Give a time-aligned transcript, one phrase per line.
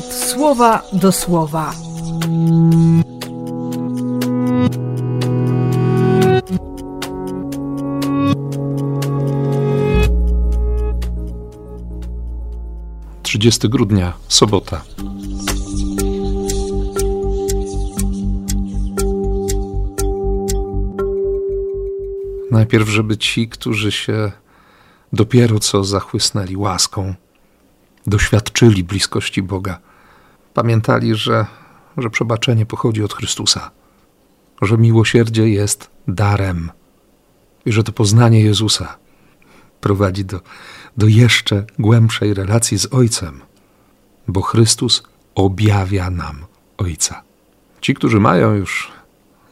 [0.00, 1.74] słowa do słowa.
[13.22, 14.82] Trzydziesty grudnia, sobota.
[22.50, 24.32] Najpierw, żeby ci, którzy się
[25.12, 27.14] dopiero co zachłysnęli łaską,
[28.06, 29.78] doświadczyli bliskości Boga,
[30.54, 31.46] pamiętali, że,
[31.96, 33.70] że przebaczenie pochodzi od Chrystusa,
[34.62, 36.70] że miłosierdzie jest darem
[37.64, 38.98] i że to poznanie Jezusa
[39.80, 40.40] prowadzi do,
[40.96, 43.40] do jeszcze głębszej relacji z Ojcem,
[44.28, 45.02] bo Chrystus
[45.34, 46.44] objawia nam
[46.78, 47.22] Ojca.
[47.80, 48.92] Ci, którzy mają już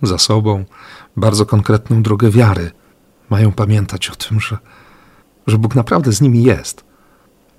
[0.03, 0.65] za sobą
[1.17, 2.71] bardzo konkretną drogę wiary,
[3.31, 4.59] mają pamiętać o tym, że,
[5.47, 6.85] że Bóg naprawdę z nimi jest,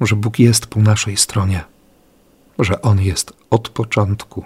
[0.01, 1.63] że Bóg jest po naszej stronie,
[2.59, 4.45] że On jest od początku.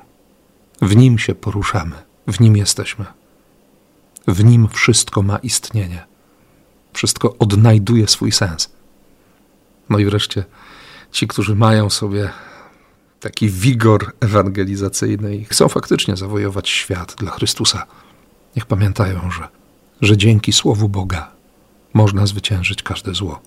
[0.82, 1.96] W Nim się poruszamy,
[2.28, 3.06] w Nim jesteśmy.
[4.28, 6.06] W Nim wszystko ma istnienie,
[6.94, 8.70] wszystko odnajduje swój sens.
[9.90, 10.44] No i wreszcie
[11.12, 12.30] ci, którzy mają sobie
[13.20, 17.86] taki wigor ewangelizacyjny i chcą faktycznie zawojować świat dla Chrystusa,
[18.56, 19.48] niech pamiętają, że
[20.02, 21.35] że dzięki Słowu Boga
[21.96, 23.42] można zwyciężyć każde zło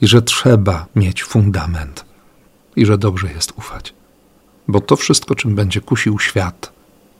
[0.00, 2.04] i że trzeba mieć fundament
[2.76, 3.94] i że dobrze jest ufać.
[4.68, 6.72] Bo to wszystko, czym będzie kusił świat,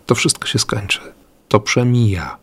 [0.07, 1.01] to wszystko się skończy.
[1.49, 2.39] To przemija.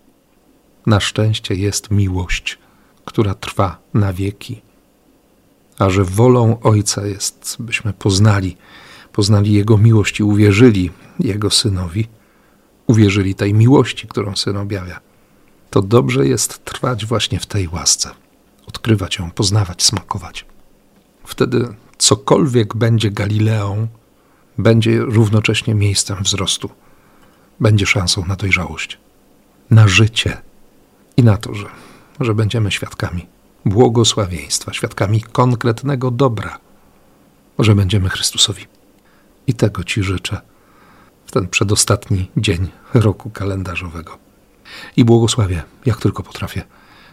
[0.85, 2.57] Na szczęście jest miłość,
[3.05, 4.61] która trwa na wieki.
[5.79, 8.57] A że wolą Ojca jest, byśmy poznali,
[9.11, 12.07] poznali Jego miłość i uwierzyli Jego Synowi,
[12.87, 14.99] uwierzyli tej miłości, którą Syn objawia
[15.73, 18.09] to dobrze jest trwać właśnie w tej łasce,
[18.67, 20.45] odkrywać ją, poznawać, smakować.
[21.25, 23.87] Wtedy cokolwiek będzie Galileą,
[24.57, 26.69] będzie równocześnie miejscem wzrostu,
[27.59, 28.97] będzie szansą na dojrzałość,
[29.69, 30.41] na życie
[31.17, 31.65] i na to, że,
[32.19, 33.27] że będziemy świadkami
[33.65, 36.59] błogosławieństwa, świadkami konkretnego dobra,
[37.59, 38.65] że będziemy Chrystusowi.
[39.47, 40.41] I tego Ci życzę
[41.25, 44.17] w ten przedostatni dzień roku kalendarzowego
[44.97, 46.63] i błogosławię, jak tylko potrafię.